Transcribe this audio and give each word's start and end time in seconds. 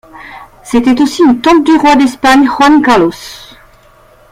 C'était 0.63 0.99
aussi 0.99 1.21
une 1.21 1.41
tante 1.41 1.63
du 1.63 1.75
roi 1.75 1.95
d'Espagne 1.95 2.47
Juan 2.47 2.81
Carlos. 2.81 3.11